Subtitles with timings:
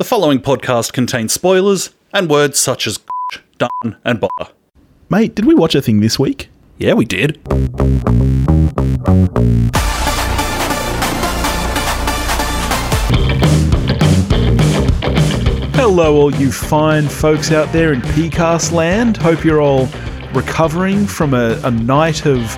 [0.00, 3.00] The following podcast contains spoilers and words such as
[3.58, 4.50] done and bother.
[5.10, 6.48] Mate, did we watch a thing this week?
[6.78, 7.38] Yeah, we did.
[15.76, 19.18] Hello, all you fine folks out there in PCAST land.
[19.18, 19.86] Hope you're all
[20.32, 22.56] recovering from a, a night of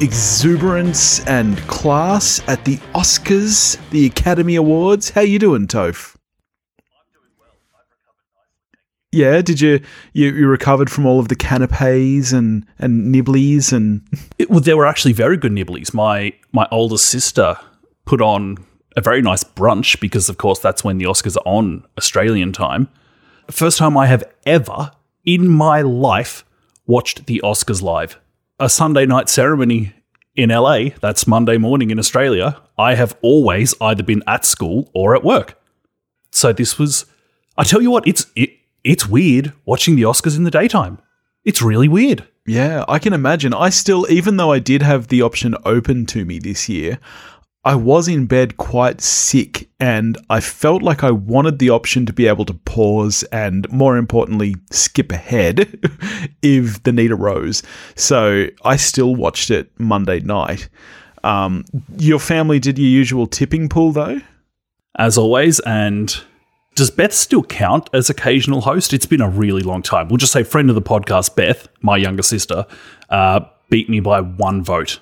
[0.00, 5.10] exuberance and class at the Oscars, the Academy Awards.
[5.10, 6.11] How you doing, Toph?
[9.12, 9.80] Yeah, did you,
[10.14, 14.00] you you recovered from all of the canapes and and nibblies and
[14.38, 15.92] It, well, there were actually very good nibblies.
[15.92, 17.56] My my older sister
[18.06, 18.56] put on
[18.96, 22.88] a very nice brunch because, of course, that's when the Oscars are on Australian time.
[23.50, 24.90] First time I have ever
[25.24, 26.44] in my life
[26.86, 28.18] watched the Oscars live.
[28.58, 29.92] A Sunday night ceremony
[30.34, 32.60] in LA, that's Monday morning in Australia.
[32.78, 35.60] I have always either been at school or at work.
[36.30, 37.06] So this was
[37.58, 38.50] I tell you what, it's it,
[38.84, 40.98] it's weird watching the Oscars in the daytime.
[41.44, 42.26] It's really weird.
[42.46, 43.54] Yeah, I can imagine.
[43.54, 46.98] I still, even though I did have the option open to me this year,
[47.64, 52.12] I was in bed quite sick and I felt like I wanted the option to
[52.12, 55.78] be able to pause and, more importantly, skip ahead
[56.42, 57.62] if the need arose.
[57.94, 60.68] So I still watched it Monday night.
[61.22, 61.64] Um,
[61.96, 64.20] your family did your usual tipping pool though?
[64.96, 65.60] as always.
[65.60, 66.14] And
[66.82, 68.92] does Beth still count as occasional host?
[68.92, 70.08] It's been a really long time.
[70.08, 72.66] We'll just say friend of the podcast, Beth, my younger sister,
[73.08, 74.98] uh, beat me by one vote.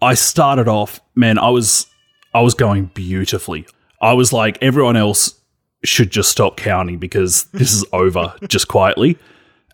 [0.00, 1.86] I started off, man, I was
[2.32, 3.66] I was going beautifully.
[4.00, 5.38] I was like, everyone else
[5.84, 9.18] should just stop counting because this is over just quietly.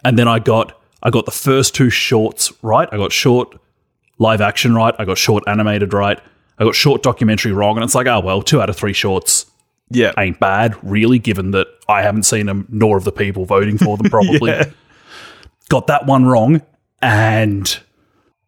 [0.05, 2.89] And then I got I got the first two shorts right.
[2.91, 3.57] I got short
[4.19, 4.97] live action right.
[4.99, 6.19] I got short animated right.
[6.59, 7.77] I got short documentary wrong.
[7.77, 9.47] And it's like, oh well, two out of three shorts
[9.91, 10.13] Yeah.
[10.19, 13.97] ain't bad, really, given that I haven't seen them, nor of the people voting for
[13.97, 14.51] them, probably.
[14.51, 14.71] Yeah.
[15.69, 16.63] Got that one wrong,
[17.03, 17.79] and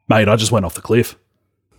[0.08, 1.17] mate, I just went off the cliff.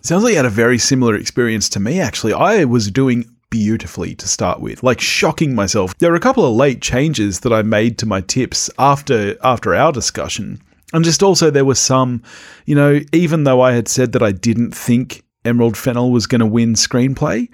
[0.02, 2.34] Sounds like you had a very similar experience to me, actually.
[2.34, 5.98] I was doing beautifully to start with, like shocking myself.
[5.98, 9.76] There were a couple of late changes that I made to my tips after after
[9.76, 10.62] our discussion.
[10.94, 12.24] And just also there was some,
[12.66, 16.40] you know, even though I had said that I didn't think Emerald Fennell was going
[16.40, 17.48] to win screenplay,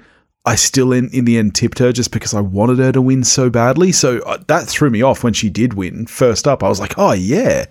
[0.45, 3.23] I still in, in the end tipped her just because I wanted her to win
[3.23, 3.91] so badly.
[3.91, 6.05] So uh, that threw me off when she did win.
[6.05, 7.65] First up, I was like, oh yeah.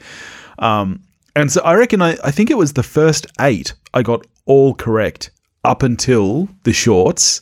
[0.59, 1.03] Um,
[1.37, 4.75] and so I reckon I, I think it was the first eight I got all
[4.75, 5.31] correct
[5.63, 7.41] up until the shorts.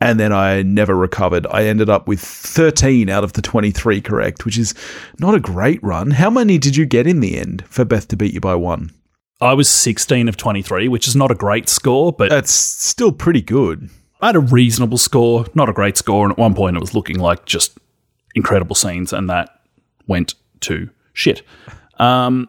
[0.00, 1.46] And then I never recovered.
[1.48, 4.74] I ended up with 13 out of the 23 correct, which is
[5.20, 6.10] not a great run.
[6.10, 8.90] How many did you get in the end for Beth to beat you by one?
[9.40, 13.42] I was 16 of 23, which is not a great score, but That's still pretty
[13.42, 13.90] good.
[14.22, 16.24] I had a reasonable score, not a great score.
[16.24, 17.76] And at one point, it was looking like just
[18.34, 19.60] incredible scenes, and that
[20.06, 21.42] went to shit.
[21.98, 22.48] Um,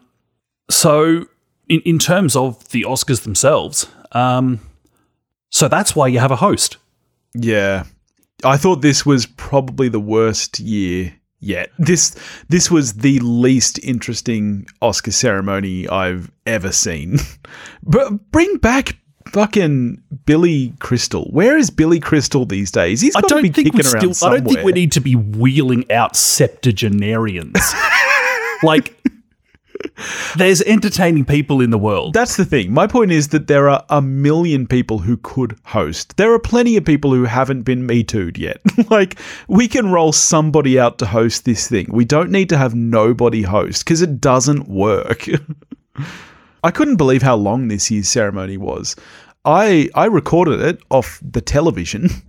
[0.70, 1.26] so,
[1.68, 4.60] in, in terms of the Oscars themselves, um,
[5.50, 6.78] so that's why you have a host.
[7.34, 7.84] Yeah.
[8.44, 11.70] I thought this was probably the worst year yet.
[11.78, 12.16] This
[12.48, 17.18] this was the least interesting Oscar ceremony I've ever seen.
[17.82, 18.96] but bring back
[19.26, 21.24] fucking Billy Crystal.
[21.30, 23.00] Where is Billy Crystal these days?
[23.00, 24.28] He's got to be kicking around still.
[24.28, 27.74] I don't think we need to be wheeling out septuagenarians.
[28.62, 28.96] like,
[30.36, 32.14] there's entertaining people in the world.
[32.14, 32.72] That's the thing.
[32.72, 36.16] My point is that there are a million people who could host.
[36.16, 38.60] There are plenty of people who haven't been Me Too'd yet.
[38.90, 39.18] like,
[39.48, 41.86] we can roll somebody out to host this thing.
[41.90, 45.26] We don't need to have nobody host because it doesn't work.
[46.64, 48.96] I couldn't believe how long this year's ceremony was.
[49.44, 52.08] I I recorded it off the television.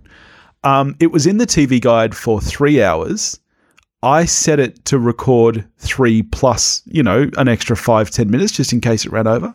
[0.64, 3.38] Um, it was in the TV guide for three hours.
[4.02, 8.72] I set it to record three plus, you know, an extra five, ten minutes just
[8.72, 9.54] in case it ran over.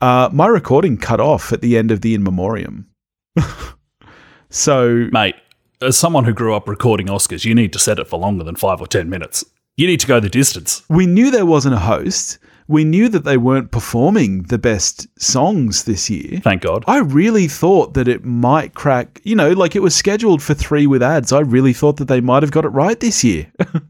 [0.00, 2.88] Uh, my recording cut off at the end of the in memoriam.
[4.48, 5.36] so Mate,
[5.82, 8.56] as someone who grew up recording Oscars, you need to set it for longer than
[8.56, 9.44] five or 10 minutes.
[9.76, 10.82] You need to go the distance.
[10.88, 12.38] we knew there wasn't a host.
[12.68, 16.40] We knew that they weren't performing the best songs this year.
[16.40, 16.84] Thank God.
[16.86, 20.86] I really thought that it might crack, you know, like it was scheduled for three
[20.86, 21.32] with ads.
[21.32, 23.50] I really thought that they might have got it right this year.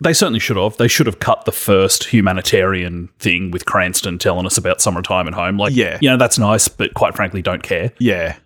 [0.00, 0.76] They certainly should have.
[0.76, 5.34] They should have cut the first humanitarian thing with Cranston telling us about summertime at
[5.34, 5.56] home.
[5.58, 5.98] Like, Yeah.
[6.00, 7.90] you know, that's nice, but quite frankly, don't care.
[7.98, 8.36] yeah.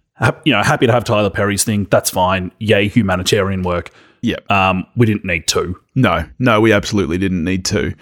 [0.47, 1.87] You know, happy to have Tyler Perry's thing.
[1.91, 2.53] That's fine.
[2.59, 3.91] Yay, humanitarian work.
[4.23, 4.37] Yeah.
[4.49, 5.79] Um, we didn't need to.
[5.95, 7.93] No, no, we absolutely didn't need to.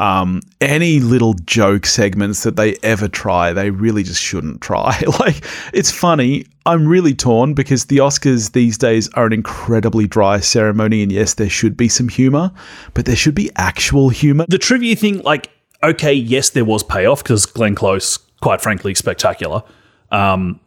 [0.00, 4.98] Um, any little joke segments that they ever try, they really just shouldn't try.
[5.20, 5.44] like,
[5.74, 6.46] it's funny.
[6.64, 11.34] I'm really torn because the Oscars these days are an incredibly dry ceremony, and yes,
[11.34, 12.50] there should be some humor,
[12.94, 14.46] but there should be actual humor.
[14.48, 15.50] The trivia thing, like,
[15.82, 19.62] okay, yes, there was payoff because Glenn Close, quite frankly, spectacular.
[20.10, 20.60] Um,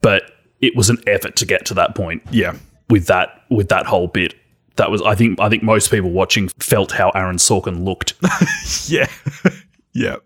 [0.00, 0.22] but
[0.62, 2.22] it was an effort to get to that point.
[2.30, 2.56] Yeah.
[2.88, 4.34] With that, with that whole bit,
[4.80, 8.14] that was I think I think most people watching felt how Aaron Sorkin looked.
[8.90, 9.06] yeah.
[9.92, 10.16] yeah.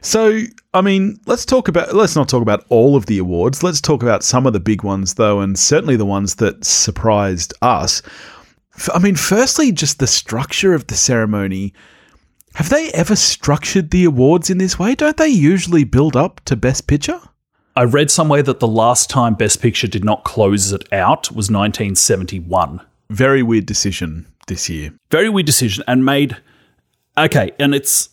[0.00, 0.42] So,
[0.72, 3.62] I mean, let's talk about let's not talk about all of the awards.
[3.62, 7.52] Let's talk about some of the big ones though and certainly the ones that surprised
[7.60, 8.02] us.
[8.92, 11.74] I mean, firstly, just the structure of the ceremony.
[12.54, 14.94] Have they ever structured the awards in this way?
[14.94, 17.20] Don't they usually build up to best picture?
[17.76, 21.50] I read somewhere that the last time Best Picture did not close it out was
[21.50, 22.80] 1971.
[23.10, 24.92] Very weird decision this year.
[25.10, 26.36] Very weird decision and made
[27.16, 28.08] okay, and it's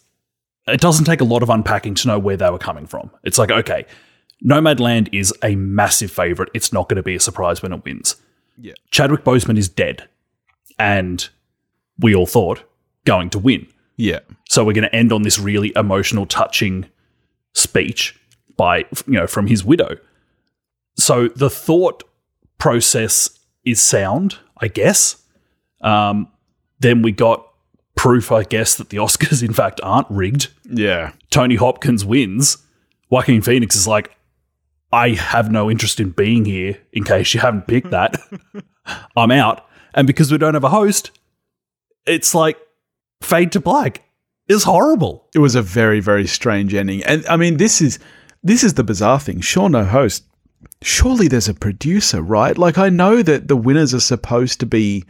[0.68, 3.12] it doesn't take a lot of unpacking to know where they were coming from.
[3.24, 3.86] It's like, okay,
[4.44, 6.50] Nomadland is a massive favorite.
[6.54, 8.16] It's not going to be a surprise when it wins.
[8.58, 8.74] Yeah.
[8.92, 10.08] Chadwick Boseman is dead.
[10.80, 11.28] And
[12.00, 12.64] we all thought
[13.06, 13.68] going to win.
[13.98, 14.20] Yeah.
[14.50, 16.88] So we're going to end on this really emotional, touching
[17.54, 18.20] speech
[18.58, 19.98] by you know from his widow.
[20.96, 22.04] So the thought
[22.58, 23.30] process
[23.66, 25.22] is sound, I guess.
[25.82, 26.28] Um,
[26.80, 27.48] then we got
[27.96, 30.50] proof, I guess, that the Oscars in fact aren't rigged.
[30.70, 31.14] Yeah.
[31.30, 32.58] Tony Hopkins wins.
[33.10, 34.16] Joaquin Phoenix is like,
[34.94, 36.78] I have no interest in being here.
[36.94, 38.18] In case you haven't picked that,
[39.16, 39.66] I'm out.
[39.94, 41.12] And because we don't have a host,
[42.06, 42.58] it's like
[43.22, 44.04] fade to black.
[44.48, 45.28] It's horrible.
[45.34, 48.00] It was a very very strange ending, and I mean this is
[48.44, 49.40] this is the bizarre thing.
[49.40, 50.26] Sure, no host.
[50.82, 52.58] Surely there's a producer, right?
[52.58, 55.06] Like, I know that the winners are supposed to be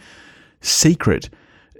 [0.61, 1.29] secret.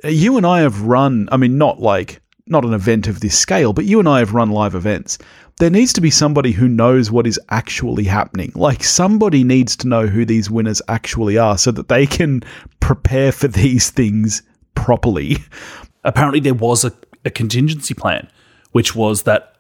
[0.04, 3.38] Uh, you and I have run, I mean, not like, not an event of this
[3.38, 5.18] scale, but you and I have run live events.
[5.60, 8.52] There needs to be somebody who knows what is actually happening.
[8.56, 12.44] Like, somebody needs to know who these winners actually are so that they can
[12.80, 14.42] prepare for these things
[14.76, 15.38] properly.
[16.04, 16.94] Apparently, there was a,
[17.26, 18.28] a contingency plan,
[18.72, 19.56] which was that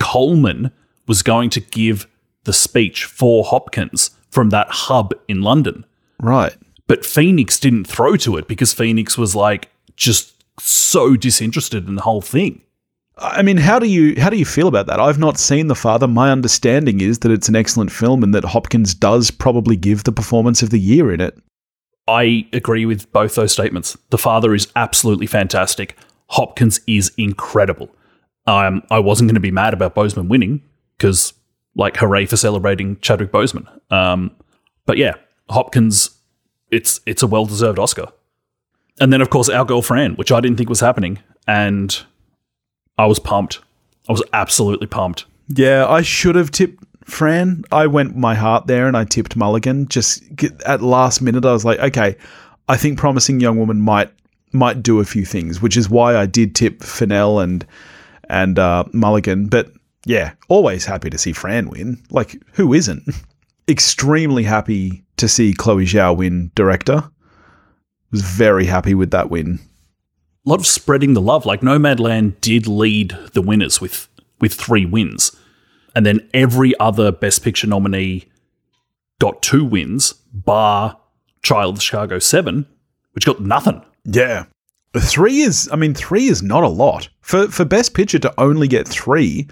[0.00, 0.72] Coleman
[1.06, 2.06] was going to give
[2.44, 5.84] the speech for Hopkins from that hub in London.
[6.20, 6.54] Right.
[6.86, 12.02] But Phoenix didn't throw to it because Phoenix was like just so disinterested in the
[12.02, 12.60] whole thing.
[13.16, 14.98] I mean, how do you how do you feel about that?
[14.98, 16.08] I've not seen The Father.
[16.08, 20.12] My understanding is that it's an excellent film and that Hopkins does probably give the
[20.12, 21.38] performance of the year in it.
[22.08, 23.96] I agree with both those statements.
[24.10, 25.96] The Father is absolutely fantastic.
[26.30, 27.88] Hopkins is incredible.
[28.46, 30.62] Um, I wasn't going to be mad about Boseman winning
[30.98, 31.32] because,
[31.74, 33.66] like, hooray for celebrating Chadwick Boseman.
[33.90, 34.30] Um,
[34.86, 35.14] but yeah,
[35.50, 36.10] Hopkins,
[36.70, 38.08] it's it's a well deserved Oscar.
[39.00, 42.00] And then, of course, our girl Fran, which I didn't think was happening, and
[42.96, 43.60] I was pumped.
[44.08, 45.24] I was absolutely pumped.
[45.48, 47.64] Yeah, I should have tipped Fran.
[47.72, 49.88] I went my heart there and I tipped Mulligan.
[49.88, 50.22] Just
[50.64, 52.16] at last minute, I was like, okay,
[52.68, 54.10] I think Promising Young Woman might
[54.52, 57.66] might do a few things, which is why I did tip Fennell and
[58.28, 59.48] and uh, Mulligan.
[59.48, 59.72] But
[60.06, 62.02] yeah, always happy to see Fran win.
[62.10, 63.02] Like, who isn't?
[63.68, 67.10] Extremely happy to see Chloe Zhao win director.
[68.10, 69.58] Was very happy with that win.
[70.46, 71.46] A lot of spreading the love.
[71.46, 74.08] Like Nomadland did lead the winners with
[74.40, 75.34] with three wins,
[75.96, 78.26] and then every other Best Picture nominee
[79.20, 80.98] got two wins, bar
[81.42, 82.66] Trial of the Chicago Seven,
[83.12, 83.82] which got nothing.
[84.04, 84.44] Yeah.
[84.96, 87.08] Three is, I mean, three is not a lot.
[87.20, 89.48] For, for Best Picture to only get three,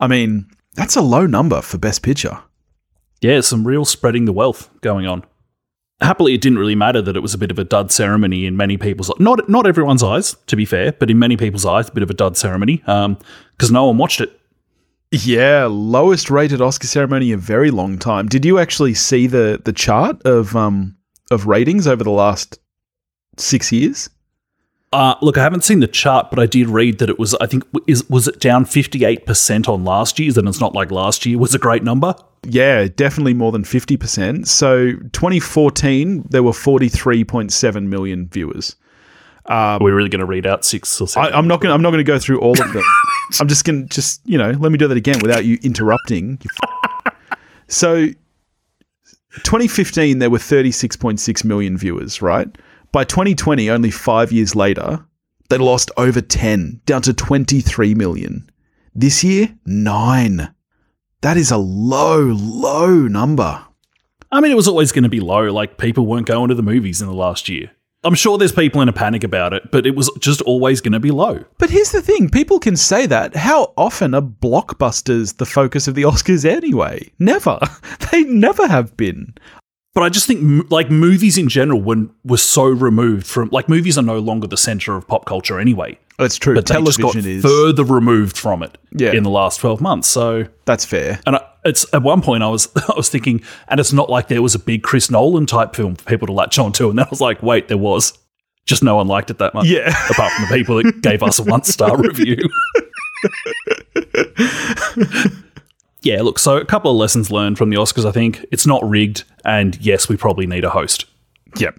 [0.00, 2.38] I mean, that's a low number for Best Picture.
[3.20, 5.24] Yeah, some real spreading the wealth going on.
[6.00, 8.56] Happily, it didn't really matter that it was a bit of a dud ceremony in
[8.56, 11.92] many people's not not everyone's eyes, to be fair, but in many people's eyes, a
[11.92, 14.40] bit of a dud ceremony because um, no one watched it.
[15.12, 18.26] Yeah, lowest rated Oscar ceremony in a very long time.
[18.28, 20.96] Did you actually see the the chart of um
[21.30, 22.58] of ratings over the last
[23.36, 24.08] six years?
[24.92, 27.34] Uh, look, I haven't seen the chart, but I did read that it was.
[27.36, 30.74] I think is was it down fifty eight percent on last year's, and it's not
[30.74, 32.14] like last year was a great number.
[32.44, 34.48] Yeah, definitely more than fifty percent.
[34.48, 38.74] So, twenty fourteen, there were forty three point seven million viewers.
[39.46, 41.32] Um, Are we really going to read out six or seven?
[41.32, 41.72] I, am not going.
[41.72, 42.82] I'm not going to go through all of them.
[43.40, 46.40] I'm just going to just you know let me do that again without you interrupting.
[47.68, 48.06] so,
[49.44, 52.20] 2015, there were 36.6 million viewers.
[52.20, 52.48] Right
[52.92, 55.04] by 2020, only five years later,
[55.48, 58.50] they lost over 10, down to 23 million.
[58.94, 60.52] This year, nine.
[61.20, 63.64] That is a low, low number.
[64.32, 65.52] I mean, it was always going to be low.
[65.52, 67.70] Like, people weren't going to the movies in the last year.
[68.02, 70.92] I'm sure there's people in a panic about it, but it was just always going
[70.94, 71.44] to be low.
[71.58, 73.36] But here's the thing people can say that.
[73.36, 77.10] How often are blockbusters the focus of the Oscars anyway?
[77.18, 77.58] Never.
[78.10, 79.34] They never have been.
[79.92, 83.98] But I just think like movies in general were, were so removed from like movies
[83.98, 85.98] are no longer the center of pop culture anyway.
[86.18, 86.54] Oh, That's true.
[86.54, 87.42] But they just Television got is.
[87.42, 89.12] further removed from it Yeah.
[89.12, 90.06] in the last 12 months.
[90.08, 91.18] So That's fair.
[91.26, 94.28] and I, it's at one point I was I was thinking and it's not like
[94.28, 96.96] there was a big Chris Nolan type film for people to latch on to and
[96.98, 98.16] then I was like wait there was
[98.66, 99.66] just no one liked it that much.
[99.66, 99.88] Yeah.
[100.10, 102.36] Apart from the people that gave us a one star review.
[106.02, 108.44] Yeah, look, so a couple of lessons learned from the Oscars, I think.
[108.50, 111.04] It's not rigged, and yes, we probably need a host.
[111.56, 111.78] Yep.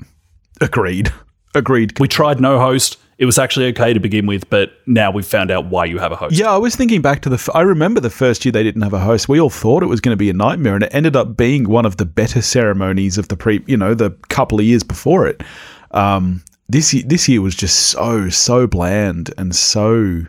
[0.59, 1.11] Agreed.
[1.55, 1.99] Agreed.
[1.99, 2.97] We tried no host.
[3.17, 6.11] It was actually okay to begin with, but now we've found out why you have
[6.11, 6.35] a host.
[6.35, 7.35] Yeah, I was thinking back to the.
[7.35, 9.29] F- I remember the first year they didn't have a host.
[9.29, 11.69] We all thought it was going to be a nightmare, and it ended up being
[11.69, 13.63] one of the better ceremonies of the pre.
[13.67, 15.43] You know, the couple of years before it.
[15.91, 20.23] Um, this year, this year was just so so bland and so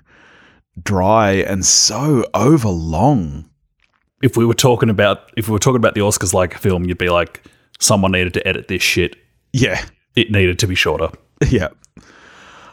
[0.83, 3.49] dry and so overlong.
[4.23, 6.85] If we were talking about if we were talking about the Oscars like a film,
[6.85, 7.43] you'd be like,
[7.81, 9.17] someone needed to edit this shit.
[9.53, 9.85] Yeah,
[10.17, 11.09] It needed to be shorter.
[11.49, 11.69] yeah.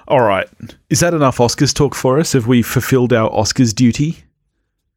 [0.08, 0.48] All right,
[0.90, 2.34] is that enough Oscars talk for us?
[2.34, 4.18] Have we fulfilled our Oscars duty?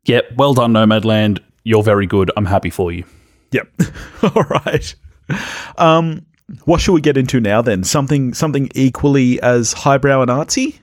[0.07, 1.39] Yep, well done, Nomadland.
[1.65, 2.31] You're very good.
[2.37, 3.05] I'm happy for you.
[3.53, 3.69] Yep.
[4.35, 4.95] All right.
[5.77, 6.25] Um,
[6.65, 7.85] what should we get into now then?
[7.85, 10.79] Something something equally as highbrow and artsy?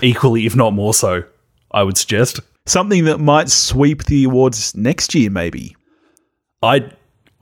[0.00, 1.24] Equally, if not more so,
[1.72, 2.40] I would suggest.
[2.68, 5.74] Something that might sweep the awards next year, maybe.
[6.62, 6.90] I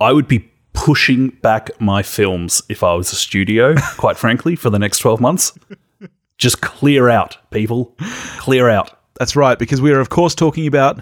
[0.00, 4.70] I would be pushing back my films if I was a studio, quite frankly, for
[4.70, 5.58] the next 12 months.
[6.38, 7.96] Just clear out, people.
[8.38, 9.00] Clear out.
[9.18, 11.00] That's right, because we are of course talking about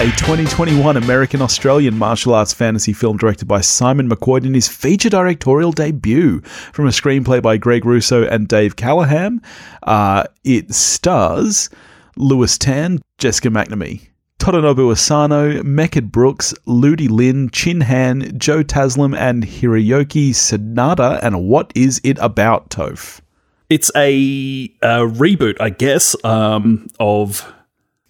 [0.00, 5.10] a 2021 American Australian martial arts fantasy film directed by Simon McQuoid in his feature
[5.10, 6.40] directorial debut
[6.72, 9.42] from a screenplay by Greg Russo and Dave Callaham.
[9.82, 11.68] Uh, it stars
[12.14, 19.42] Lewis Tan, Jessica McNamee, Tadanobu Asano, Mehcad Brooks, Ludi Lin, Chin Han, Joe Taslim, and
[19.42, 21.18] Hiroyuki Sanada.
[21.24, 23.20] And what is it about, Toph?
[23.68, 27.52] It's a, a reboot, I guess, um, of.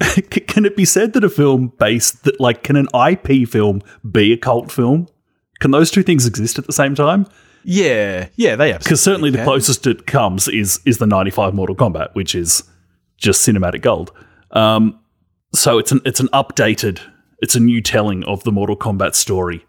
[0.46, 4.32] Can it be said that a film based that like can an IP film be
[4.32, 5.08] a cult film?
[5.58, 7.26] Can those two things exist at the same time?
[7.64, 8.78] Yeah, yeah, they absolutely.
[8.78, 12.62] Because certainly the closest it comes is is the '95 Mortal Kombat, which is
[13.16, 14.12] just cinematic gold.
[14.52, 14.98] Um,
[15.52, 17.00] so it's an it's an updated,
[17.40, 19.66] it's a new telling of the Mortal Kombat story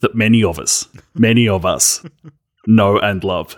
[0.00, 2.04] that many of us, many of us,
[2.66, 3.56] know and love.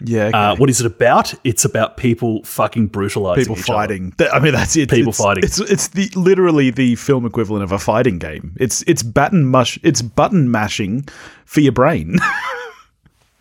[0.00, 0.38] Yeah, okay.
[0.38, 1.34] Uh, what is it about?
[1.44, 3.76] It's about people fucking brutalizing people each other.
[3.76, 4.12] fighting.
[4.12, 4.90] Th- I mean, that's it.
[4.90, 5.44] People it's, fighting.
[5.44, 8.56] It's it's the literally the film equivalent of a fighting game.
[8.60, 9.78] It's it's button mush.
[9.82, 11.08] It's button mashing
[11.44, 12.16] for your brain.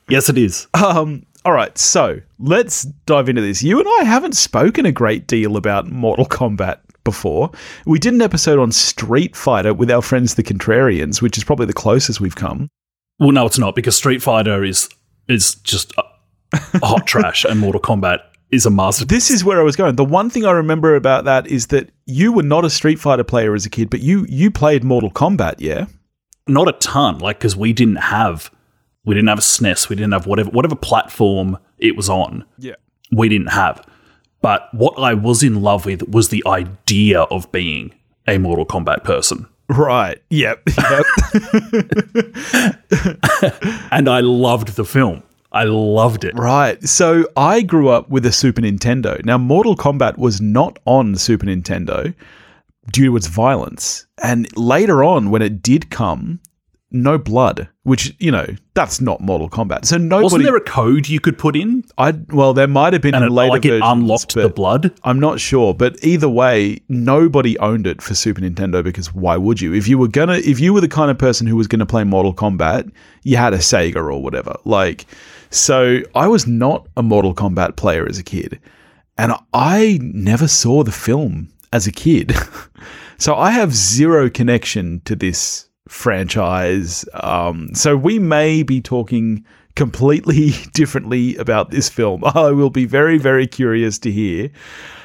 [0.10, 0.68] Yes, it is.
[0.74, 1.26] um.
[1.46, 3.64] All right, so let's dive into this.
[3.64, 7.52] You and I haven't spoken a great deal about Mortal Kombat before.
[7.86, 11.66] We did an episode on Street Fighter with our friends the Contrarians, which is probably
[11.66, 12.70] the closest we've come.
[13.20, 14.90] Well, no, it's not because Street Fighter is
[15.28, 16.04] is just uh,
[16.54, 18.20] hot trash, and Mortal Kombat
[18.52, 19.10] is a masterpiece.
[19.28, 19.96] This is where I was going.
[19.96, 23.24] The one thing I remember about that is that you were not a Street Fighter
[23.26, 25.86] player as a kid, but you you played Mortal Kombat, yeah?
[26.50, 28.50] not a ton, like because we didn't have
[29.04, 32.76] we didn't have a SNES, we didn't have whatever whatever platform it was on, Yeah.
[33.12, 33.86] we didn't have.
[34.42, 37.94] But what I was in love with was the idea of being
[38.28, 40.22] a Mortal Kombat person, Right.
[40.30, 40.62] Yep.
[40.78, 41.06] Yep.
[43.92, 45.24] and I loved the film.
[45.52, 46.38] I loved it.
[46.38, 46.82] right.
[46.84, 49.24] So I grew up with a Super Nintendo.
[49.26, 52.14] Now, Mortal Kombat was not on Super Nintendo
[52.92, 54.06] due to its violence.
[54.24, 56.40] And later on, when it did come,
[56.92, 59.86] no blood, which, you know, that's not Mortal Kombat.
[59.86, 60.24] So nobody.
[60.24, 63.26] Wasn't there a code you could put in, I, well, there might have been and
[63.26, 64.94] in it, later like it unlocked the blood?
[65.04, 69.60] I'm not sure, but either way, nobody owned it for Super Nintendo because why would
[69.60, 69.74] you?
[69.74, 72.04] If you were gonna, if you were the kind of person who was gonna play
[72.04, 72.90] Mortal Kombat,
[73.24, 74.56] you had a Sega or whatever.
[74.64, 75.06] Like,
[75.50, 78.60] so I was not a Mortal Kombat player as a kid,
[79.18, 82.34] and I never saw the film as a kid,
[83.18, 87.06] so I have zero connection to this franchise.
[87.14, 92.24] Um, so we may be talking completely differently about this film.
[92.36, 94.50] I will be very, very curious to hear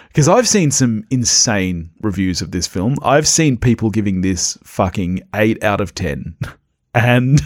[0.09, 2.97] because I've seen some insane reviews of this film.
[3.03, 6.37] I've seen people giving this fucking 8 out of 10.
[6.95, 7.41] And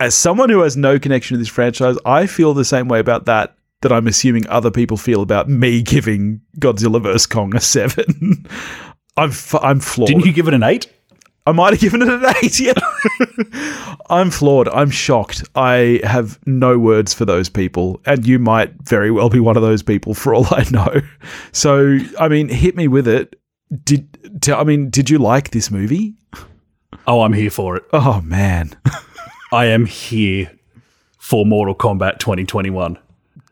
[0.00, 3.26] as someone who has no connection to this franchise, I feel the same way about
[3.26, 8.46] that that I'm assuming other people feel about me giving Godzilla vs Kong a 7.
[9.16, 10.08] I'm f- I'm flawed.
[10.08, 10.90] Didn't you give it an eight?
[11.46, 12.60] I might have given it an eight.
[12.60, 12.72] Yeah.
[14.10, 14.68] I'm flawed.
[14.68, 15.42] I'm shocked.
[15.54, 19.62] I have no words for those people, and you might very well be one of
[19.62, 21.00] those people for all I know.
[21.52, 23.34] So, I mean, hit me with it.
[23.84, 26.14] Did t- I mean, did you like this movie?
[27.06, 27.84] Oh, I'm here for it.
[27.92, 28.76] Oh man,
[29.52, 30.50] I am here
[31.18, 32.98] for Mortal Kombat 2021.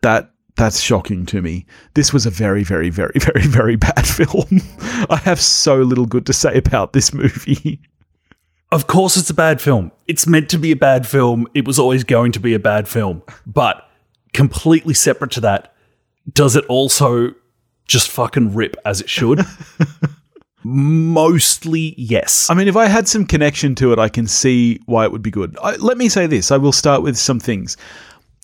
[0.03, 1.67] that that's shocking to me.
[1.95, 4.61] This was a very, very, very, very, very bad film.
[5.09, 7.81] I have so little good to say about this movie.
[8.73, 9.93] Of course, it's a bad film.
[10.09, 11.47] It's meant to be a bad film.
[11.55, 13.23] It was always going to be a bad film.
[13.47, 13.89] But
[14.33, 15.75] completely separate to that,
[16.33, 17.35] does it also
[17.87, 19.41] just fucking rip as it should?
[20.65, 22.51] Mostly yes.
[22.51, 25.23] I mean, if I had some connection to it, I can see why it would
[25.23, 25.57] be good.
[25.63, 27.77] I, let me say this I will start with some things.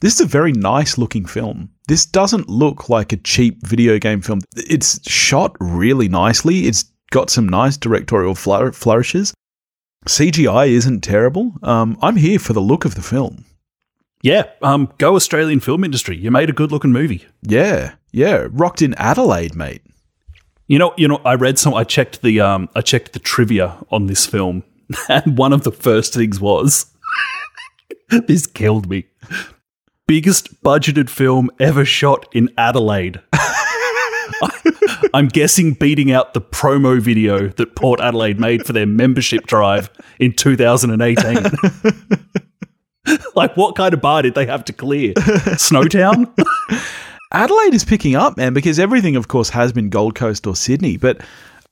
[0.00, 1.70] This is a very nice looking film.
[1.88, 4.40] This doesn't look like a cheap video game film.
[4.56, 6.66] It's shot really nicely.
[6.66, 9.34] It's got some nice directorial flour- flourishes.
[10.06, 11.54] CGI isn't terrible.
[11.62, 13.44] Um, I'm here for the look of the film.
[14.22, 16.16] Yeah, um, go Australian film industry.
[16.16, 17.26] You made a good looking movie.
[17.42, 18.46] Yeah, yeah.
[18.50, 19.82] Rocked in Adelaide, mate.
[20.66, 21.74] You know, you know, I read some.
[21.74, 24.64] I checked the, um, I checked the trivia on this film,
[25.08, 26.86] and one of the first things was,
[28.26, 29.06] this killed me.
[30.06, 33.20] Biggest budgeted film ever shot in Adelaide.
[35.14, 39.90] I'm guessing beating out the promo video that Port Adelaide made for their membership drive
[40.18, 41.36] in 2018.
[43.34, 45.14] like, what kind of bar did they have to clear?
[45.14, 46.32] Snowtown?
[47.32, 50.96] Adelaide is picking up, man, because everything, of course, has been Gold Coast or Sydney.
[50.96, 51.20] But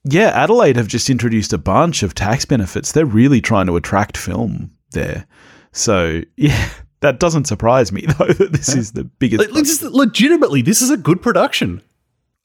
[0.04, 2.92] yeah, Adelaide have just introduced a bunch of tax benefits.
[2.92, 5.26] They're really trying to attract film there.
[5.72, 6.68] So yeah,
[7.00, 9.50] that doesn't surprise me though that this is the biggest.
[9.52, 11.82] Like, legitimately, this is a good production.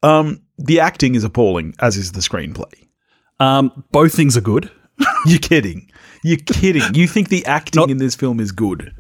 [0.03, 2.87] Um, the acting is appalling, as is the screenplay.
[3.39, 4.69] Um, both things are good.
[5.25, 5.89] You're kidding.
[6.23, 6.81] You're kidding.
[6.93, 8.93] You think the acting Not- in this film is good?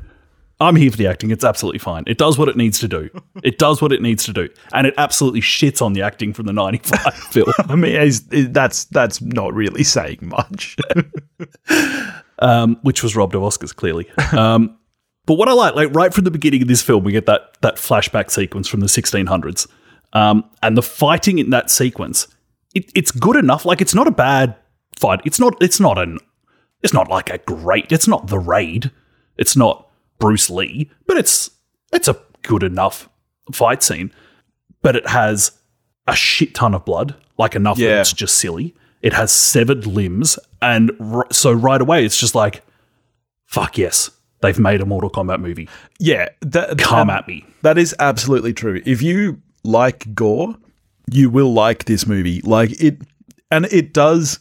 [0.59, 1.29] I'm here for the acting.
[1.29, 2.03] It's absolutely fine.
[2.07, 3.09] It does what it needs to do.
[3.43, 6.47] It does what it needs to do, and it absolutely shits on the acting from
[6.47, 7.53] the '95 film.
[7.59, 10.77] I mean, that's that's not really saying much.
[12.39, 14.09] um, which was robbed of Oscars, clearly.
[14.31, 14.77] Um,
[15.27, 17.57] but what I like, like right from the beginning of this film, we get that
[17.61, 19.67] that flashback sequence from the 1600s,
[20.13, 22.27] um, and the fighting in that sequence,
[22.73, 23.63] it, it's good enough.
[23.63, 24.55] Like it's not a bad
[24.95, 25.21] fight.
[25.23, 25.61] It's not.
[25.61, 26.17] It's not an.
[26.81, 27.91] It's not like a great.
[27.91, 28.89] It's not the raid.
[29.37, 29.86] It's not
[30.19, 31.49] Bruce Lee, but it's
[31.93, 33.09] it's a good enough
[33.53, 34.11] fight scene.
[34.81, 35.51] But it has
[36.07, 37.95] a shit ton of blood, like enough Yeah.
[37.95, 38.75] that it's just silly.
[39.01, 42.63] It has severed limbs, and r- so right away it's just like,
[43.45, 44.09] fuck yes,
[44.41, 45.69] they've made a Mortal Kombat movie.
[45.99, 47.45] yeah, that, Come and at me.
[47.61, 48.81] That is absolutely true.
[48.85, 50.55] If you like gore,
[51.11, 52.41] you will like this movie.
[52.41, 53.01] Like it,
[53.51, 54.39] and it does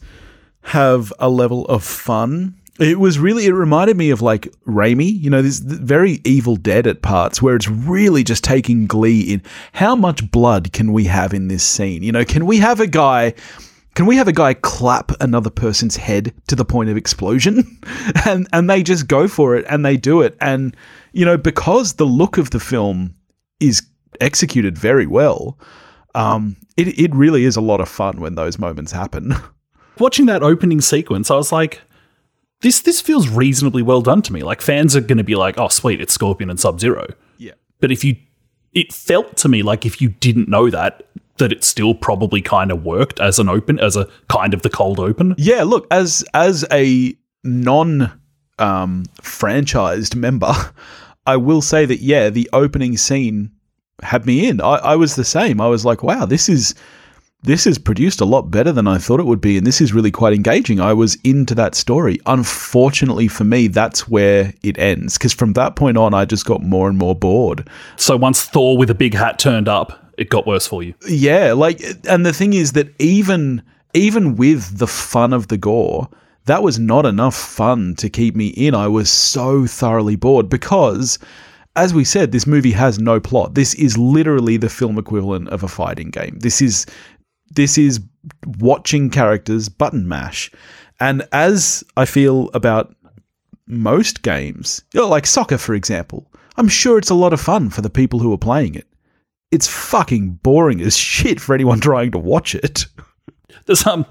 [0.61, 2.55] have a level of fun.
[2.79, 6.85] It was really, it reminded me of like Raimi, you know, this very Evil Dead
[6.85, 9.41] at parts where it's really just taking glee in
[9.73, 12.03] how much blood can we have in this scene?
[12.03, 13.33] You know, can we have a guy
[13.95, 17.79] can we have a guy clap another person's head to the point of explosion?
[18.25, 20.37] And and they just go for it and they do it.
[20.39, 20.75] And
[21.13, 23.15] you know because the look of the film
[23.59, 23.81] is
[24.21, 25.57] executed very well
[26.15, 29.33] um it, it really is a lot of fun when those moments happen.
[29.99, 31.81] Watching that opening sequence, I was like,
[32.61, 34.41] this this feels reasonably well done to me.
[34.43, 37.07] Like fans are going to be like, oh sweet, it's Scorpion and Sub Zero.
[37.37, 38.15] yeah But if you,
[38.73, 41.03] it felt to me like if you didn't know that,
[41.37, 44.69] that it still probably kind of worked as an open, as a kind of the
[44.69, 45.35] cold open.
[45.37, 48.19] yeah look as as a non
[48.59, 50.51] um franchised member
[51.27, 53.51] i will say that yeah the opening scene
[54.01, 56.73] had me in I, I was the same i was like wow this is
[57.43, 59.93] this is produced a lot better than I thought it would be, and this is
[59.93, 60.79] really quite engaging.
[60.79, 62.19] I was into that story.
[62.25, 66.63] Unfortunately for me, that's where it ends, because from that point on, I just got
[66.63, 67.69] more and more bored.
[67.95, 70.95] So once Thor with a big hat turned up, it got worse for you.
[71.07, 73.61] Yeah, like, and the thing is that even
[73.93, 76.09] even with the fun of the gore,
[76.45, 78.73] that was not enough fun to keep me in.
[78.73, 81.19] I was so thoroughly bored because.
[81.75, 83.53] As we said, this movie has no plot.
[83.53, 86.39] This is literally the film equivalent of a fighting game.
[86.39, 86.87] This is
[87.51, 87.99] this is
[88.59, 90.51] watching characters button mash.
[90.99, 92.95] And as I feel about
[93.67, 97.69] most games, you know, like soccer, for example, I'm sure it's a lot of fun
[97.69, 98.87] for the people who are playing it.
[99.51, 102.85] It's fucking boring as shit for anyone trying to watch it.
[103.65, 104.05] There's um,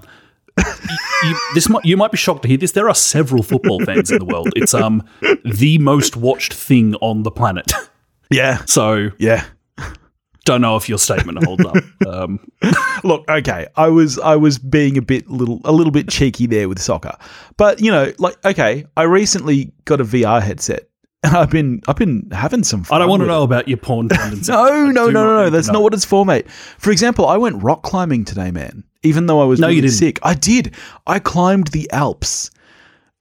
[1.23, 2.71] you, this might, you might be shocked to hear this.
[2.71, 4.49] There are several football fans in the world.
[4.55, 5.03] It's um
[5.43, 7.71] the most watched thing on the planet.
[8.29, 8.65] Yeah.
[8.65, 9.45] So Yeah.
[10.47, 11.77] Don't know if your statement holds up.
[12.07, 12.39] Um,
[13.03, 16.67] Look, okay, I was I was being a bit little a little bit cheeky there
[16.67, 17.15] with soccer,
[17.57, 20.89] but you know, like okay, I recently got a VR headset,
[21.23, 22.83] and I've been I've been having some.
[22.83, 23.33] fun I don't want to with it.
[23.33, 24.49] know about your porn tendencies.
[24.49, 25.49] No, no, no, no, no.
[25.51, 25.73] That's know.
[25.73, 26.49] not what it's for, mate.
[26.49, 28.83] For example, I went rock climbing today, man.
[29.03, 29.97] Even though I was No, you really didn't.
[29.99, 30.73] sick, I did.
[31.05, 32.49] I climbed the Alps,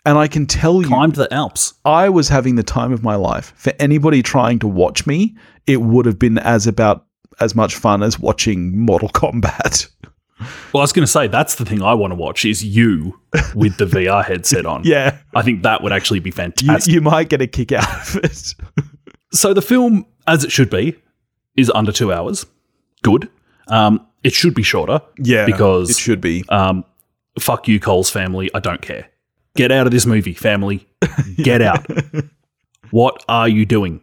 [0.06, 1.74] and I can tell you, climbed the Alps.
[1.84, 3.52] I was having the time of my life.
[3.56, 5.36] For anybody trying to watch me,
[5.66, 7.04] it would have been as about
[7.40, 9.88] as much fun as watching Mortal Kombat.
[10.38, 13.18] Well, I was going to say that's the thing I want to watch is you
[13.54, 14.82] with the VR headset on.
[14.84, 16.92] yeah, I think that would actually be you, fantastic.
[16.92, 18.54] you might get a kick out of it.
[19.32, 20.94] so the film, as it should be,
[21.56, 22.44] is under two hours.
[23.02, 23.30] Good.
[23.68, 25.00] Um, it should be shorter.
[25.18, 26.44] Yeah, because it should be.
[26.50, 26.84] um,
[27.40, 28.50] fuck you, Cole's family.
[28.52, 29.08] I don't care.
[29.56, 30.86] Get out of this movie, family.
[31.36, 31.86] Get out.
[32.90, 34.02] what are you doing?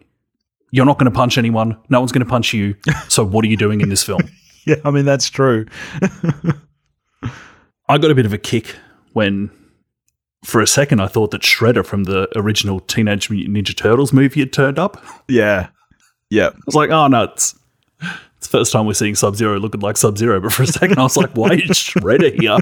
[0.75, 1.77] You're not going to punch anyone.
[1.89, 2.75] No one's going to punch you.
[3.07, 4.21] So what are you doing in this film?
[4.65, 5.65] Yeah, I mean that's true.
[7.89, 8.75] I got a bit of a kick
[9.11, 9.51] when,
[10.45, 14.39] for a second, I thought that Shredder from the original Teenage Mutant Ninja Turtles movie
[14.39, 15.03] had turned up.
[15.27, 15.67] Yeah,
[16.29, 16.49] Yeah, yeah.
[16.65, 17.59] was like, oh no, it's,
[18.37, 20.39] it's the first time we're seeing Sub Zero looking like Sub Zero.
[20.39, 22.57] But for a second, I was like, why is Shredder here?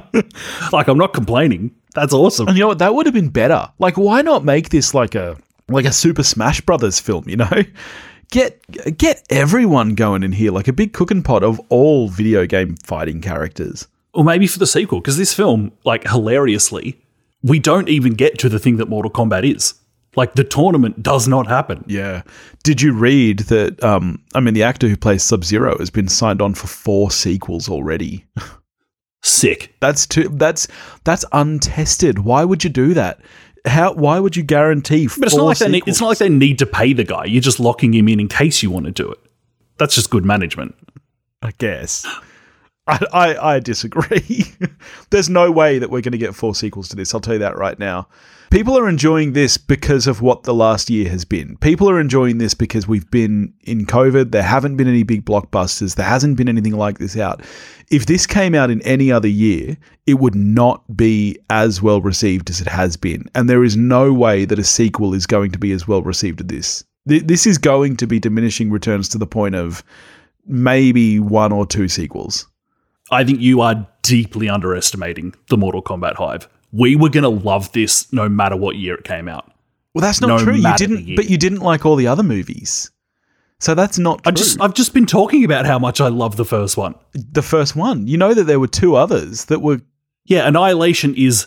[0.73, 1.73] like, I'm not complaining.
[1.93, 2.47] That's awesome.
[2.47, 2.79] And you know what?
[2.79, 3.69] That would have been better.
[3.77, 5.37] Like, why not make this like a
[5.71, 7.27] like a Super Smash Brothers film?
[7.27, 7.63] You know,
[8.31, 8.59] get
[8.97, 13.21] get everyone going in here like a big cooking pot of all video game fighting
[13.21, 13.87] characters.
[14.13, 16.99] Or maybe for the sequel, because this film, like, hilariously,
[17.43, 19.75] we don't even get to the thing that Mortal Kombat is.
[20.17, 21.85] Like, the tournament does not happen.
[21.87, 22.23] Yeah.
[22.63, 23.81] Did you read that?
[23.81, 27.09] Um, I mean, the actor who plays Sub Zero has been signed on for four
[27.09, 28.25] sequels already.
[29.23, 29.73] Sick.
[29.79, 30.27] That's too.
[30.29, 30.67] That's
[31.03, 32.19] that's untested.
[32.19, 33.21] Why would you do that?
[33.65, 33.93] How?
[33.93, 35.07] Why would you guarantee?
[35.07, 37.25] But it's not like they need, it's not like they need to pay the guy.
[37.25, 39.19] You're just locking him in in case you want to do it.
[39.77, 40.75] That's just good management.
[41.41, 42.05] I guess.
[42.87, 44.45] I, I, I disagree.
[45.09, 47.13] There's no way that we're going to get four sequels to this.
[47.13, 48.07] I'll tell you that right now.
[48.51, 51.55] People are enjoying this because of what the last year has been.
[51.59, 54.31] People are enjoying this because we've been in COVID.
[54.31, 55.95] There haven't been any big blockbusters.
[55.95, 57.41] There hasn't been anything like this out.
[57.91, 62.49] If this came out in any other year, it would not be as well received
[62.49, 63.23] as it has been.
[63.35, 66.41] And there is no way that a sequel is going to be as well received
[66.41, 66.83] as this.
[67.05, 69.81] This is going to be diminishing returns to the point of
[70.45, 72.47] maybe one or two sequels.
[73.11, 76.49] I think you are deeply underestimating the Mortal Kombat hive.
[76.71, 79.51] We were going to love this no matter what year it came out.
[79.93, 80.55] Well, that's not No true.
[80.55, 82.89] You didn't, but you didn't like all the other movies.
[83.59, 84.31] So that's not true.
[84.31, 86.95] I just I've just been talking about how much I love the first one.
[87.13, 88.07] the first one.
[88.07, 89.81] You know that there were two others that were.
[90.25, 91.45] Yeah, Annihilation is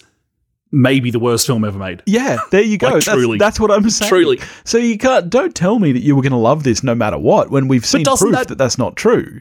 [0.71, 2.03] maybe the worst film ever made.
[2.07, 2.89] Yeah, there you go.
[2.89, 3.39] Like, that's, truly.
[3.39, 4.09] that's what I'm saying.
[4.09, 4.41] Truly.
[4.65, 5.31] So you can't.
[5.31, 7.51] Don't tell me that you were going to love this no matter what.
[7.51, 9.41] When we've seen proof that- that that's not true.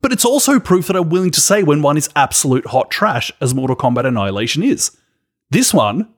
[0.00, 3.30] But it's also proof that I'm willing to say when one is absolute hot trash,
[3.40, 4.96] as Mortal Kombat Annihilation is.
[5.50, 6.08] This one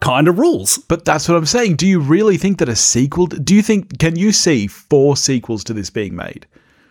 [0.00, 0.78] kind of rules.
[0.78, 1.76] But that's what I'm saying.
[1.76, 3.26] Do you really think that a sequel?
[3.26, 3.98] Do you think?
[3.98, 6.46] Can you see four sequels to this being made?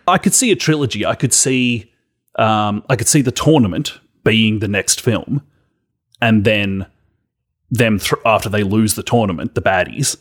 [0.08, 1.06] I could see a trilogy.
[1.06, 1.92] I could see,
[2.36, 5.42] um, I could see the tournament being the next film,
[6.20, 6.86] and then
[7.70, 10.16] them th- after they lose the tournament, the baddies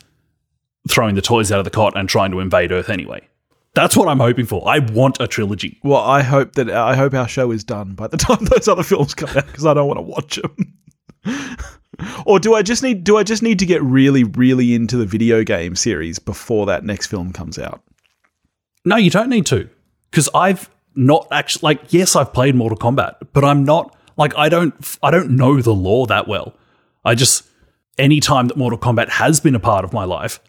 [0.88, 3.28] throwing the toys out of the cot and trying to invade Earth anyway.
[3.76, 4.68] That's what I'm hoping for.
[4.68, 5.80] I want a trilogy.
[5.84, 8.84] Well, I hope that I hope our show is done by the time those other
[8.84, 11.58] films come out because I don't want to watch them.
[12.26, 15.06] or do I just need do I just need to get really really into the
[15.06, 17.84] video game series before that next film comes out?
[18.86, 19.70] No, you don't need to,
[20.10, 21.94] because I've not actually like.
[21.94, 25.74] Yes, I've played Mortal Kombat, but I'm not like I don't I don't know the
[25.74, 26.56] lore that well.
[27.06, 27.46] I just
[27.98, 30.40] any time that Mortal Kombat has been a part of my life,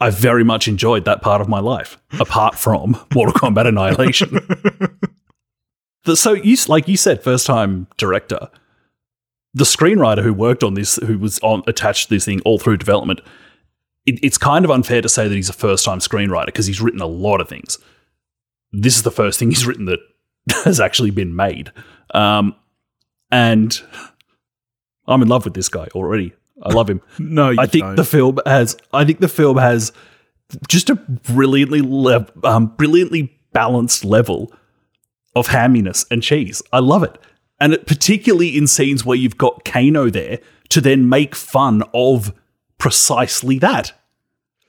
[0.00, 4.38] I've very much enjoyed that part of my life, apart from Mortal Kombat Annihilation.
[6.14, 8.48] So you like you said, first time director.
[9.54, 12.76] The screenwriter who worked on this, who was on attached to this thing all through
[12.76, 13.20] development,
[14.06, 16.80] it, it's kind of unfair to say that he's a first time screenwriter because he's
[16.80, 17.78] written a lot of things.
[18.72, 20.00] This is the first thing he's written that
[20.64, 21.72] has actually been made.
[22.14, 22.54] Um,
[23.30, 23.80] and
[25.06, 26.32] I'm in love with this guy already.
[26.62, 27.00] I love him.
[27.18, 27.96] No, you I think don't.
[27.96, 28.76] the film has.
[28.92, 29.92] I think the film has
[30.68, 34.52] just a brilliantly, le- um, brilliantly balanced level
[35.36, 36.62] of hamminess and cheese.
[36.72, 37.16] I love it,
[37.60, 40.38] and it, particularly in scenes where you've got Kano there
[40.70, 42.32] to then make fun of
[42.78, 43.92] precisely that.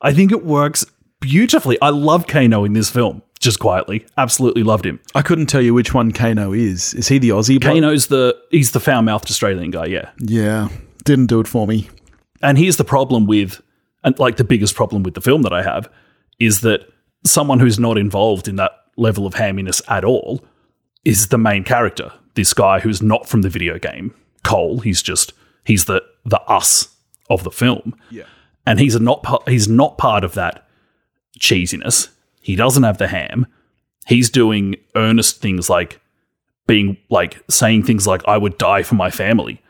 [0.01, 0.85] I think it works
[1.19, 1.77] beautifully.
[1.81, 3.21] I love Kano in this film.
[3.39, 4.99] Just quietly, absolutely loved him.
[5.15, 6.93] I couldn't tell you which one Kano is.
[6.93, 7.59] Is he the Aussie?
[7.59, 7.73] bloke?
[7.75, 10.09] Kano's the he's the foul mouthed Australian guy, yeah.
[10.19, 10.67] Yeah,
[11.03, 11.89] didn't do it for me.
[12.41, 13.61] And here's the problem with,
[14.03, 15.89] and like the biggest problem with the film that I have
[16.39, 16.91] is that
[17.25, 20.43] someone who's not involved in that level of hamminess at all
[21.05, 22.11] is the main character.
[22.35, 24.79] This guy who's not from the video game, Cole.
[24.79, 25.33] He's just
[25.65, 26.95] he's the the us
[27.29, 27.95] of the film.
[28.09, 28.23] Yeah.
[28.65, 30.67] And he's a not he's not part of that
[31.39, 32.09] cheesiness.
[32.41, 33.47] He doesn't have the ham.
[34.07, 35.99] He's doing earnest things like
[36.67, 39.61] being like saying things like I would die for my family.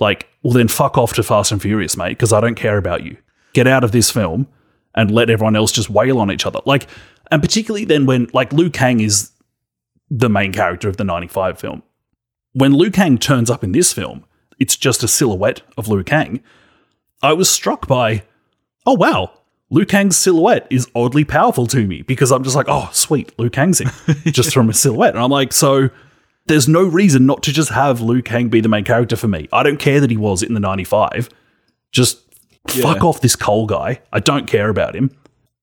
[0.00, 3.04] Like, well then fuck off to Fast and Furious, mate, because I don't care about
[3.04, 3.16] you.
[3.52, 4.46] Get out of this film
[4.94, 6.60] and let everyone else just wail on each other.
[6.64, 6.88] Like
[7.30, 9.32] and particularly then when like Liu Kang is
[10.10, 11.82] the main character of the 95 film.
[12.52, 14.24] When Liu Kang turns up in this film,
[14.58, 16.42] it's just a silhouette of Liu Kang.
[17.22, 18.22] I was struck by,
[18.86, 19.32] oh wow,
[19.70, 23.50] Liu Kang's silhouette is oddly powerful to me because I'm just like, oh sweet, Liu
[23.50, 23.90] Kang's in
[24.32, 25.14] just from a silhouette.
[25.14, 25.90] And I'm like, so
[26.48, 29.48] there's no reason not to just have Liu Kang be the main character for me.
[29.52, 31.28] I don't care that he was in the 95.
[31.92, 32.20] Just
[32.66, 34.00] fuck off this Cole guy.
[34.12, 35.10] I don't care about him.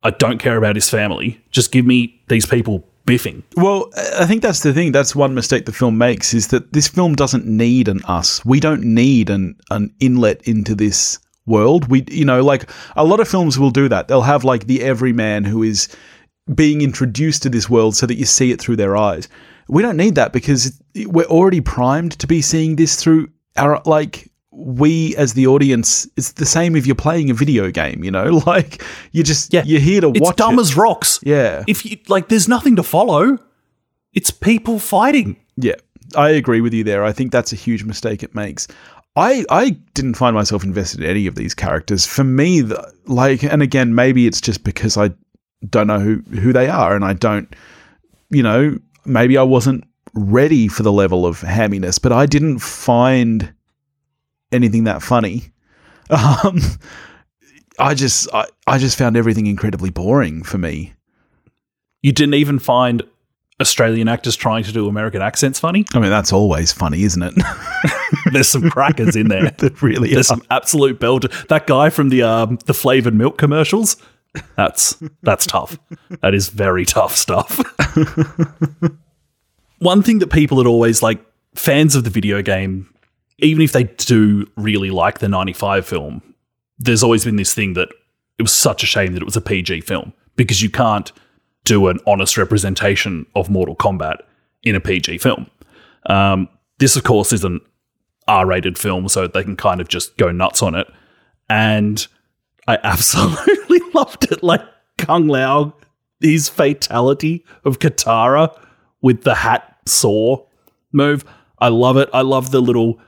[0.03, 1.41] I don't care about his family.
[1.51, 3.43] Just give me these people biffing.
[3.55, 4.91] Well, I think that's the thing.
[4.91, 8.43] That's one mistake the film makes is that this film doesn't need an us.
[8.45, 11.87] We don't need an an inlet into this world.
[11.89, 14.07] We, you know, like a lot of films will do that.
[14.07, 15.87] They'll have like the everyman who is
[16.53, 19.27] being introduced to this world so that you see it through their eyes.
[19.67, 24.29] We don't need that because we're already primed to be seeing this through our like
[24.51, 28.41] we as the audience it's the same if you're playing a video game you know
[28.47, 29.63] like you just Yeah.
[29.65, 30.61] you're here to It's watch dumb it.
[30.61, 31.19] as rocks.
[31.23, 33.37] yeah If you like, there's nothing to follow.
[34.13, 35.35] It's people fighting.
[35.57, 35.75] Yeah,
[36.15, 37.03] I agree with you there.
[37.03, 38.67] I think that's a huge mistake it makes.
[39.17, 42.05] I I didn't find myself invested in any of these characters.
[42.05, 45.11] For me, the, like, and again, maybe it's just because I
[45.69, 47.53] don't know who who they are, and I don't,
[48.29, 53.53] you know, maybe I wasn't ready for the level of hamminess, but I didn't find
[54.51, 55.43] anything that funny.
[56.07, 56.59] Um,
[57.79, 60.93] I just I, I just found everything incredibly boring for me.
[62.03, 63.01] You didn't even find
[63.61, 65.85] Australian actors trying to do American accents funny.
[65.93, 67.33] I mean, that's always funny, isn't it?
[68.31, 69.49] There's some crackers in there.
[69.57, 70.27] that really There's is.
[70.27, 71.47] some absolute belter.
[71.47, 73.97] That guy from the um, the flavored milk commercials.
[74.55, 75.77] That's that's tough.
[76.21, 77.61] That is very tough stuff.
[79.79, 81.23] One thing that people had always like
[81.55, 82.93] fans of the video game,
[83.39, 86.35] even if they do really like the '95 film,
[86.77, 87.89] there's always been this thing that
[88.37, 91.11] it was such a shame that it was a PG film because you can't
[91.63, 94.17] do an honest representation of Mortal Kombat
[94.63, 95.49] in a PG film.
[96.07, 97.59] Um, this, of course, is an
[98.27, 100.87] R-rated film, so they can kind of just go nuts on it.
[101.49, 102.05] And
[102.67, 104.43] I absolutely loved it.
[104.43, 104.61] Like
[104.97, 105.75] Kung Lao,
[106.19, 108.57] his fatality of Katara
[109.01, 110.45] with the hat saw
[110.91, 111.25] move.
[111.59, 112.09] I love it.
[112.13, 112.99] I love the little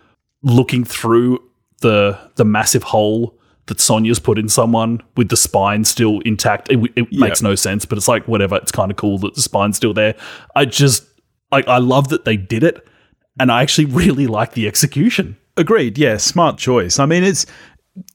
[0.44, 1.40] looking through
[1.82, 6.72] the the massive hole that Sonya's put in someone with the spine still intact.
[6.72, 8.56] It, it makes no sense, but it's like whatever.
[8.56, 10.16] It's kind of cool that the spine's still there.
[10.56, 11.06] I just
[11.52, 12.86] like I love that they did it,
[13.40, 15.38] and I actually really like the execution.
[15.58, 15.98] Agreed.
[15.98, 17.00] Yeah, smart choice.
[17.00, 17.46] I mean, it's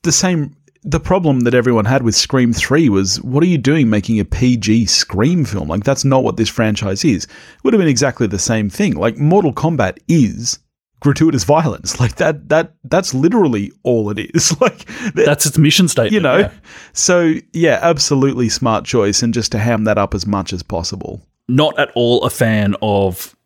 [0.03, 0.57] the same.
[0.85, 4.25] The problem that everyone had with Scream 3 was what are you doing making a
[4.25, 5.69] PG Scream film?
[5.69, 7.25] Like, that's not what this franchise is.
[7.25, 7.31] It
[7.63, 8.95] would have been exactly the same thing.
[8.97, 10.59] Like, Mortal Kombat is
[11.01, 11.97] gratuitous violence.
[12.01, 14.57] Like, that, that, that's literally all it is.
[14.61, 16.15] Like, th- That's its mission statement.
[16.15, 16.39] you know?
[16.39, 16.53] yeah.
[16.95, 19.23] So, yeah, absolutely smart choice.
[19.23, 21.21] And just to ham that up as much as possible.
[21.49, 23.37] not at all a fan of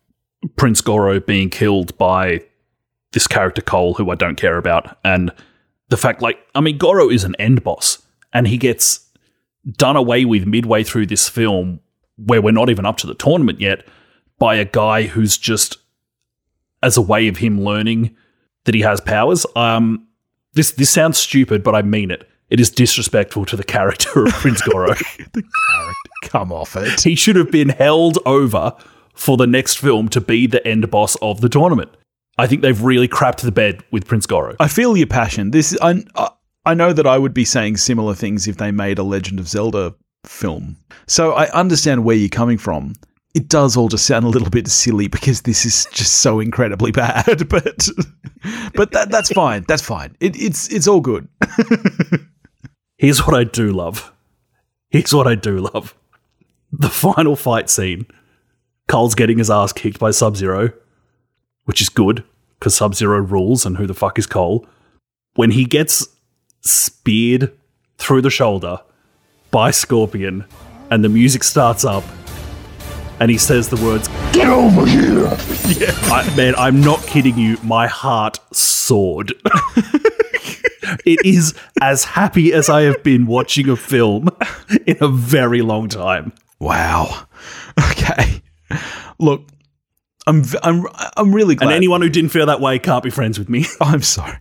[0.55, 2.41] Prince Goro being killed by
[3.11, 5.31] this character Cole, who I don't care about, and
[5.89, 8.01] the fact, like, I mean, Goro is an end boss,
[8.33, 9.07] and he gets
[9.77, 11.79] done away with midway through this film,
[12.17, 13.85] where we're not even up to the tournament yet,
[14.39, 15.77] by a guy who's just
[16.83, 18.15] as a way of him learning
[18.65, 19.45] that he has powers.
[19.55, 20.07] Um,
[20.53, 22.27] this this sounds stupid, but I mean it.
[22.49, 24.87] It is disrespectful to the character of Prince Goro.
[25.33, 25.49] the character,
[26.23, 27.01] Come off it.
[27.01, 28.73] he should have been held over
[29.13, 31.89] for the next film to be the end boss of the tournament.
[32.37, 34.55] I think they've really crapped the bed with Prince Goro.
[34.59, 35.51] I feel your passion.
[35.51, 36.29] This I I-
[36.65, 39.47] I know that I would be saying similar things if they made a Legend of
[39.47, 39.95] Zelda
[40.25, 40.75] film.
[41.07, 42.93] So I understand where you're coming from.
[43.33, 46.91] It does all just sound a little bit silly because this is just so incredibly
[47.03, 47.87] bad, but
[48.73, 49.63] but that that's fine.
[49.69, 50.17] That's fine.
[50.19, 51.29] It, it's it's all good.
[52.97, 54.11] Here's what I do love.
[54.89, 55.95] Here's what I do love.
[56.71, 58.07] The final fight scene.
[58.87, 60.69] Cole's getting his ass kicked by Sub Zero,
[61.67, 62.23] which is good
[62.57, 64.65] because Sub Zero rules and who the fuck is Cole.
[65.35, 66.07] When he gets
[66.61, 67.51] speared
[67.97, 68.79] through the shoulder
[69.51, 70.45] by Scorpion
[70.89, 72.05] and the music starts up
[73.19, 75.27] and he says the words, Get over here!
[76.09, 77.57] I, man, I'm not kidding you.
[77.63, 79.33] My heart soared.
[81.05, 84.29] it is as happy as I have been watching a film
[84.85, 86.31] in a very long time.
[86.59, 87.25] Wow.
[87.91, 88.41] Okay.
[89.19, 89.43] Look,
[90.27, 90.85] I'm I'm
[91.15, 91.67] I'm really glad.
[91.67, 93.65] And anyone who didn't feel that way can't be friends with me.
[93.81, 94.37] I'm sorry.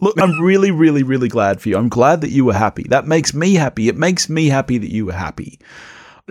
[0.00, 1.76] Look, I'm really, really, really glad for you.
[1.76, 2.84] I'm glad that you were happy.
[2.84, 3.88] That makes me happy.
[3.88, 5.58] It makes me happy that you were happy.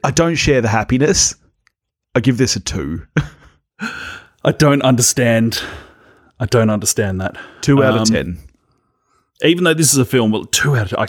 [0.06, 1.36] I don't share the happiness.
[2.16, 3.06] I give this a two.
[4.44, 5.62] I don't understand.
[6.40, 7.36] I don't understand that.
[7.62, 8.38] Two out of Um, ten.
[9.44, 11.08] Even though this is a film, well, two out of I,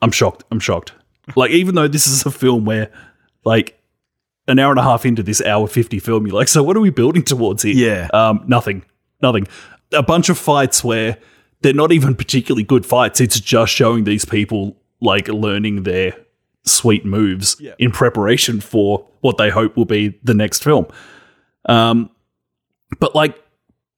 [0.00, 0.44] I'm shocked.
[0.50, 0.92] I'm shocked.
[1.34, 2.90] Like, even though this is a film where,
[3.44, 3.78] like,
[4.48, 6.80] an hour and a half into this hour 50 film, you're like, so what are
[6.80, 7.74] we building towards here?
[7.74, 8.08] Yeah.
[8.12, 8.84] Um, nothing.
[9.22, 9.46] Nothing.
[9.92, 11.18] A bunch of fights where
[11.62, 13.20] they're not even particularly good fights.
[13.20, 16.14] It's just showing these people, like, learning their
[16.64, 17.74] sweet moves Yeah.
[17.78, 20.86] in preparation for what they hope will be the next film.
[21.68, 22.10] Um,
[23.00, 23.42] but, like,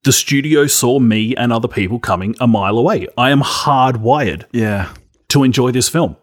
[0.04, 3.08] the studio saw me and other people coming a mile away.
[3.18, 4.88] I am hardwired Yeah.
[5.28, 6.16] to enjoy this film.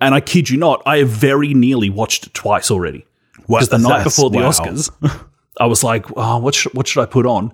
[0.00, 3.06] And I kid you not, I have very nearly watched it twice already.
[3.48, 4.50] Because the night before the wow.
[4.50, 4.90] Oscars,
[5.60, 7.52] I was like, oh, what, sh- what should I put on?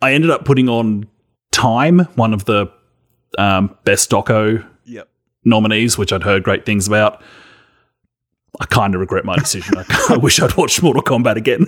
[0.00, 1.08] I ended up putting on
[1.50, 2.70] Time, one of the
[3.38, 5.08] um, best doco Yep.
[5.44, 7.22] nominees, which I'd heard great things about.
[8.60, 9.74] I kind of regret my decision.
[9.76, 11.66] I, I wish I'd watched Mortal Kombat again.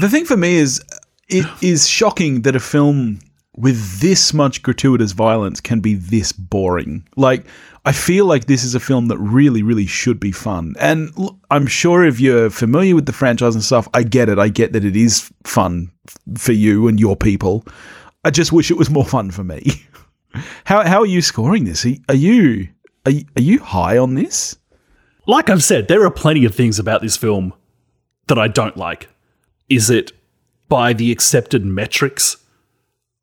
[0.00, 0.80] The thing for me is,
[1.28, 3.20] it is shocking that a film
[3.56, 7.06] with this much gratuitous violence can be this boring.
[7.16, 7.46] Like,
[7.84, 10.74] I feel like this is a film that really, really should be fun.
[10.78, 11.10] And
[11.50, 14.38] I'm sure if you're familiar with the franchise and stuff, I get it.
[14.38, 15.90] I get that it is fun
[16.36, 17.66] for you and your people.
[18.24, 19.62] I just wish it was more fun for me.
[20.64, 21.84] how how are you scoring this?
[22.08, 22.68] Are you
[23.06, 24.56] are you, are you high on this?
[25.30, 27.54] like I've said, there are plenty of things about this film
[28.26, 29.08] that I don't like.
[29.68, 30.12] Is it
[30.68, 32.36] by the accepted metrics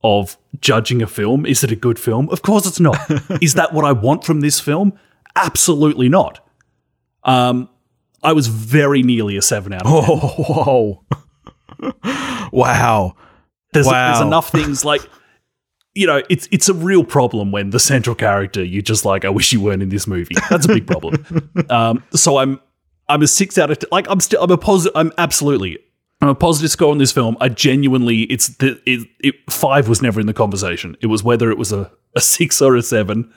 [0.03, 1.45] of judging a film?
[1.45, 2.29] Is it a good film?
[2.29, 2.97] Of course it's not.
[3.41, 4.93] is that what I want from this film?
[5.35, 6.39] Absolutely not.
[7.23, 7.69] Um,
[8.23, 10.09] I was very nearly a seven out of 10.
[10.09, 11.03] Oh,
[11.81, 11.93] whoa.
[12.51, 13.15] wow.
[13.73, 14.11] There's, Wow.
[14.13, 15.01] there's enough things like,
[15.93, 19.29] you know, it's it's a real problem when the central character you're just like, I
[19.29, 20.35] wish you weren't in this movie.
[20.49, 21.25] That's a big problem.
[21.69, 22.59] um, so I'm
[23.09, 24.95] I'm a six out of t- like I'm still I'm a positive.
[24.95, 25.79] I'm absolutely
[26.21, 27.37] a positive score on this film.
[27.39, 30.97] I genuinely it's the it, it five was never in the conversation.
[31.01, 33.31] It was whether it was a, a six or a seven.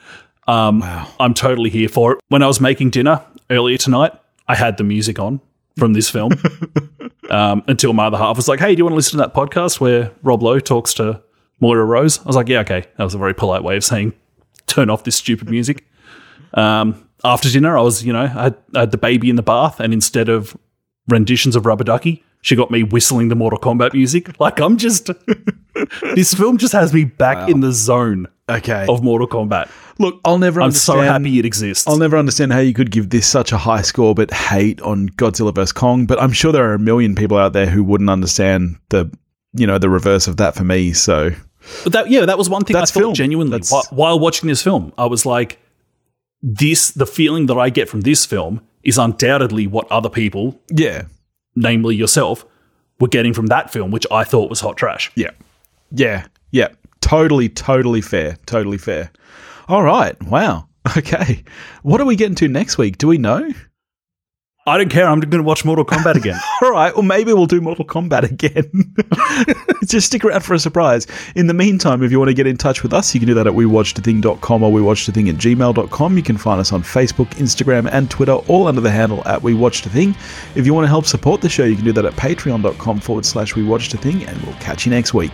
[0.49, 1.07] Um, Wow.
[1.21, 2.21] I'm totally here for it.
[2.29, 4.12] When I was making dinner earlier tonight,
[4.49, 5.40] I had the music on
[5.77, 6.33] from this film
[7.31, 9.35] um, until my other half was like, "Hey, do you want to listen to that
[9.35, 11.23] podcast where Rob Lowe talks to
[11.61, 14.14] Moira Rose?" I was like, "Yeah, okay." That was a very polite way of saying,
[14.66, 15.87] "Turn off this stupid music."
[16.55, 19.43] Um, after dinner, I was, you know, I had, I had the baby in the
[19.43, 20.57] bath, and instead of
[21.09, 24.38] renditions of Rubber Ducky, she got me whistling the Mortal Kombat music.
[24.40, 25.11] Like I'm just,
[26.14, 28.87] this film just has me back in the zone Okay.
[28.88, 29.70] of Mortal Kombat.
[29.98, 31.87] Look, I'll never I'm so happy it exists.
[31.87, 35.09] I'll never understand how you could give this such a high score but hate on
[35.11, 36.07] Godzilla vs Kong.
[36.07, 39.11] But I'm sure there are a million people out there who wouldn't understand the,
[39.53, 40.92] you know, the reverse of that for me.
[40.94, 41.31] So
[41.85, 43.14] But that yeah, that was one thing That's I thought film.
[43.14, 44.92] genuinely That's- while watching this film.
[44.96, 45.59] I was like,
[46.42, 51.03] this the feeling that I get from this film is undoubtedly what other people, yeah,
[51.57, 52.45] namely yourself,
[52.99, 55.11] were getting from that film, which I thought was hot trash.
[55.15, 55.31] yeah,
[55.91, 56.69] yeah, yeah.
[57.01, 58.37] Totally, totally fair.
[58.47, 59.11] Totally fair.
[59.69, 60.21] All right.
[60.23, 60.67] Wow.
[60.97, 61.45] Okay.
[61.83, 62.97] What are we getting to next week?
[62.97, 63.53] Do we know?
[64.70, 65.09] I don't care.
[65.09, 66.38] I'm going to watch Mortal Kombat again.
[66.62, 66.94] All right.
[66.94, 68.94] Well, maybe we'll do Mortal Kombat again.
[69.85, 71.09] Just stick around for a surprise.
[71.35, 73.35] In the meantime, if you want to get in touch with us, you can do
[73.35, 76.16] that at wewatchedathing.com or wewatchedathing at gmail.com.
[76.16, 80.14] You can find us on Facebook, Instagram, and Twitter, all under the handle at wewatchedathing.
[80.54, 83.26] If you want to help support the show, you can do that at patreon.com forward
[83.26, 85.33] slash wewatchedathing, and we'll catch you next week.